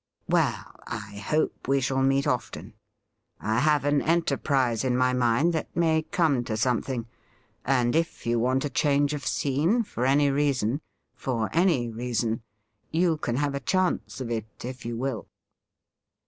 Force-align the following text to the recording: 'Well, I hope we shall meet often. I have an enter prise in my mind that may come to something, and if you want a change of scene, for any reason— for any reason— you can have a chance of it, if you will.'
'Well, 0.27 0.77
I 0.87 1.17
hope 1.19 1.67
we 1.67 1.79
shall 1.79 2.01
meet 2.01 2.25
often. 2.25 2.73
I 3.39 3.59
have 3.59 3.85
an 3.85 4.01
enter 4.01 4.35
prise 4.35 4.83
in 4.83 4.97
my 4.97 5.13
mind 5.13 5.53
that 5.53 5.75
may 5.75 6.01
come 6.01 6.43
to 6.45 6.57
something, 6.57 7.05
and 7.63 7.95
if 7.95 8.25
you 8.25 8.39
want 8.39 8.65
a 8.65 8.69
change 8.71 9.13
of 9.13 9.27
scene, 9.27 9.83
for 9.83 10.07
any 10.07 10.31
reason— 10.31 10.81
for 11.13 11.51
any 11.53 11.87
reason— 11.91 12.41
you 12.91 13.15
can 13.17 13.35
have 13.35 13.53
a 13.53 13.59
chance 13.59 14.19
of 14.19 14.31
it, 14.31 14.47
if 14.65 14.87
you 14.87 14.97
will.' 14.97 15.27